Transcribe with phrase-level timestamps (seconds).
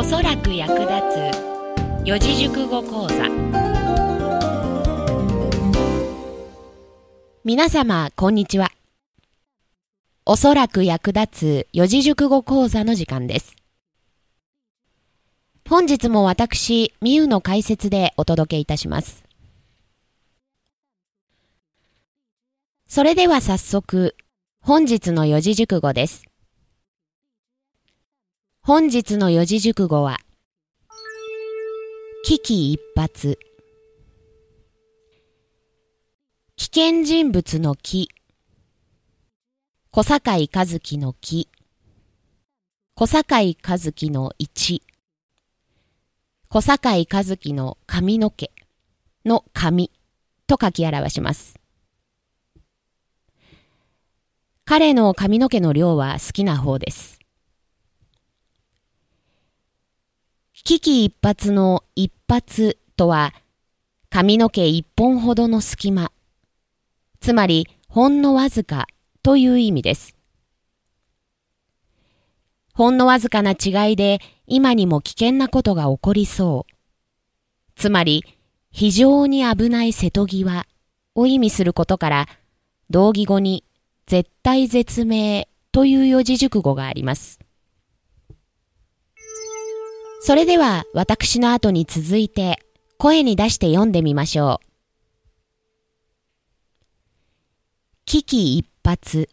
[0.00, 0.92] おそらく役立
[1.34, 2.06] つ。
[2.06, 3.28] 四字熟語講座。
[7.42, 8.70] 皆様こんにちは。
[10.24, 13.56] おそらく役立つ四字熟語講座の時間です。
[15.68, 19.24] 本日も私みゆの解説でお届けいたします。
[22.86, 24.14] それでは早速
[24.60, 26.27] 本日の四字熟語です。
[28.68, 30.18] 本日の四字熟語は、
[32.22, 33.38] 危機一髪。
[36.54, 38.10] 危険人物の木。
[39.90, 41.48] 小堺和樹の木。
[42.94, 44.82] 小堺和樹の一。
[46.50, 48.50] 小堺和樹の髪の毛
[49.24, 49.90] の髪
[50.46, 51.58] と書き表します。
[54.66, 57.17] 彼の髪の毛の量は好きな方です。
[60.64, 63.32] 危機一髪の一発とは、
[64.10, 66.12] 髪の毛一本ほどの隙間、
[67.20, 68.86] つまりほんのわずか
[69.22, 70.16] という意味です。
[72.74, 76.72] ほんのわずかな違いで今にも危険なことが起こりそう。
[77.76, 78.24] つまり、
[78.70, 80.66] 非常に危ない瀬戸際
[81.14, 82.26] を意味することから、
[82.90, 83.64] 同義語に
[84.06, 87.38] 絶対絶命という四字熟語があります。
[90.20, 92.58] それでは私の後に続いて
[92.98, 94.68] 声に出して読んでみましょう。
[98.04, 99.28] 危機一髪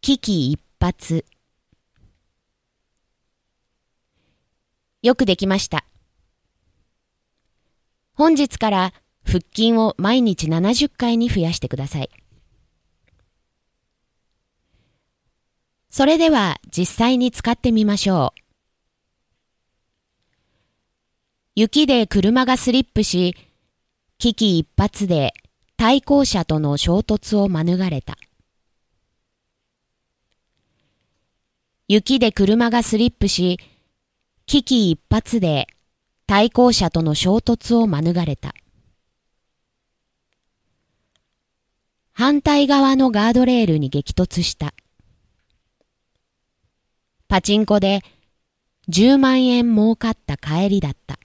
[0.00, 1.24] 危機一髪
[5.02, 5.84] よくできました。
[8.14, 8.92] 本日から
[9.24, 12.10] 腹筋を毎日70回に増やしてください。
[15.96, 18.40] それでは実際に使ってみましょう。
[21.54, 23.34] 雪で車がスリップし、
[24.18, 25.32] 危機一髪で
[25.78, 28.18] 対向車との衝突を免れた。
[31.88, 33.58] 雪で車がスリップし、
[34.44, 35.66] 危機一髪で
[36.26, 38.52] 対向車との衝突を免れた。
[42.12, 44.74] 反対側のガードレールに激突した。
[47.28, 48.02] パチンコで
[48.88, 51.18] 10万円儲かった帰りだった。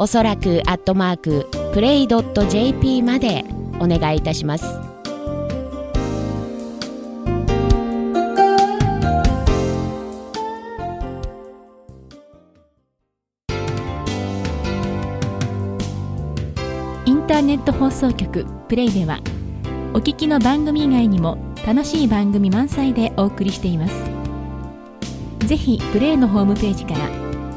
[0.03, 3.45] おそらくアットマークプレイドット .jp まで
[3.79, 4.65] お願いいたします。
[17.07, 19.21] インターネット放送局プレイでは
[19.95, 23.95] お聞きの番組以外にも楽しい番組満載でお送りしています。
[25.47, 27.09] ぜひプレイのホームページから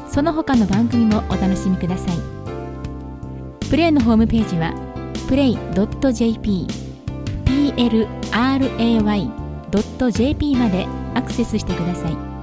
[0.08, 2.15] その他の番組もお楽しみください。
[3.68, 4.72] プレイのホームページは
[5.28, 6.66] play.jp
[10.00, 12.35] plray.jp までアクセスしてください。